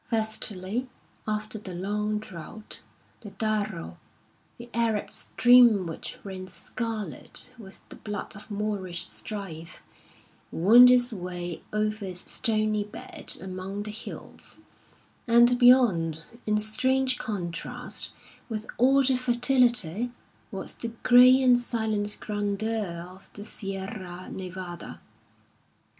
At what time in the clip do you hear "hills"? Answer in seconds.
13.91-14.57